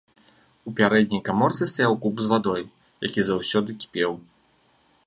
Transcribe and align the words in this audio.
У 0.69 0.71
пярэдняй 0.79 1.21
каморцы 1.27 1.63
стаяў 1.73 1.93
куб 2.07 2.15
з 2.25 2.33
вадой, 2.33 2.63
які 3.09 3.21
заўсёды 3.31 3.69
кіпеў. 3.85 4.11